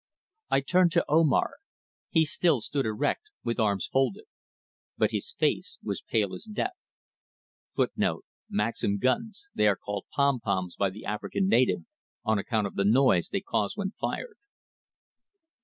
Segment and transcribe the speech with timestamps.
[0.49, 1.57] I turned to Omar.
[2.09, 4.25] He still stood erect, with arms folded.
[4.97, 6.73] But his face was pale as death.
[7.75, 9.51] [Footnote A: Maxim guns.
[9.53, 11.85] They are called "pom poms" by the African natives
[12.25, 14.39] on account of the noise they cause when fired.